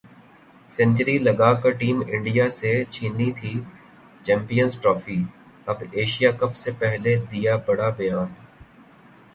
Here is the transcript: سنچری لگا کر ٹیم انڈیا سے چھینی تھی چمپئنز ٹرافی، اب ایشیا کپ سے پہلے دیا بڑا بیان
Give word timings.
سنچری 0.69 1.17
لگا 1.19 1.51
کر 1.61 1.71
ٹیم 1.79 1.97
انڈیا 2.07 2.47
سے 2.59 2.71
چھینی 2.93 3.29
تھی 3.37 3.53
چمپئنز 4.25 4.71
ٹرافی، 4.81 5.19
اب 5.69 5.77
ایشیا 5.97 6.31
کپ 6.39 6.51
سے 6.61 6.69
پہلے 6.79 7.15
دیا 7.31 7.53
بڑا 7.65 7.89
بیان 7.97 8.27